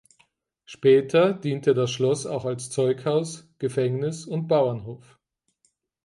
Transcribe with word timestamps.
Später 0.65 1.31
diente 1.31 1.75
das 1.75 1.91
Schloss 1.91 2.25
auch 2.25 2.45
als 2.45 2.71
Zeughaus, 2.71 3.47
Gefängnis 3.59 4.25
und 4.25 4.47
Bauernhof. 4.47 5.19